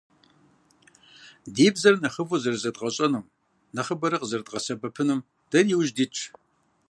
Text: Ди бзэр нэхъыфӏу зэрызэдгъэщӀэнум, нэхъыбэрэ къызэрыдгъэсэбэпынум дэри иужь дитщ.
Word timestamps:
Ди 1.53 1.67
бзэр 1.73 1.95
нэхъыфӏу 2.03 2.41
зэрызэдгъэщӀэнум, 2.43 3.25
нэхъыбэрэ 3.75 4.17
къызэрыдгъэсэбэпынум 4.19 5.19
дэри 5.49 5.71
иужь 5.73 5.91
дитщ. 5.97 6.19